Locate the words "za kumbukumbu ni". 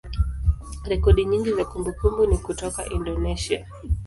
1.53-2.37